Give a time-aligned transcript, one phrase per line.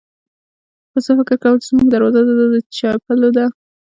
[0.91, 3.45] پسه فکر کاوه چې زموږ دروازه د ده د چپلو ده.